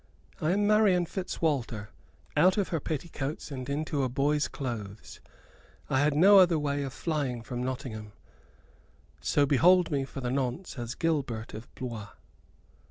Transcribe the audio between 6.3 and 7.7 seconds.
other way of flying from